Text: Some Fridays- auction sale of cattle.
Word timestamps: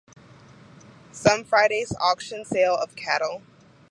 Some 1.11 1.43
Fridays- 1.43 1.93
auction 2.01 2.43
sale 2.43 2.73
of 2.75 2.95
cattle. 2.95 3.43